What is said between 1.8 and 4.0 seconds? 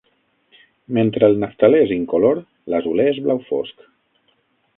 és incolor, l'azulè és blau fosc.